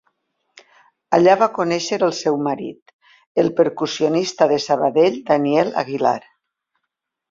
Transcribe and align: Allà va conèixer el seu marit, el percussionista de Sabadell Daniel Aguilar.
Allà 1.17 1.35
va 1.41 1.49
conèixer 1.57 1.99
el 2.07 2.15
seu 2.21 2.41
marit, 2.49 2.95
el 3.45 3.53
percussionista 3.63 4.51
de 4.55 4.61
Sabadell 4.69 5.25
Daniel 5.33 5.75
Aguilar. 5.87 6.21